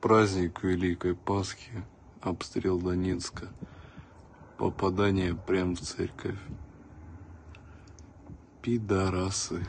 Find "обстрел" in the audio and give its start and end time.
2.22-2.78